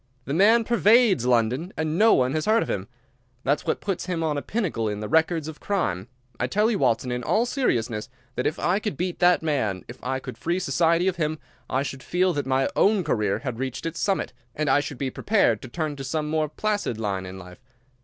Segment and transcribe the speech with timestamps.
[0.25, 2.87] "The man pervades London, and no one has heard of him.
[3.43, 6.07] That's what puts him on a pinnacle in the records of crime.
[6.39, 10.03] I tell you, Watson, in all seriousness, that if I could beat that man, if
[10.03, 11.37] I could free society of him,
[11.69, 15.11] I should feel that my own career had reached its summit, and I should be
[15.11, 17.61] prepared to turn to some more placid line in life.